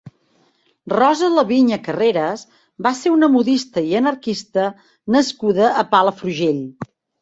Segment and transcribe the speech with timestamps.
[0.93, 2.45] Rosa Laviña Carreras
[2.87, 4.69] va ser una modista i anarquista
[5.21, 6.65] nascuda a Palafrugell.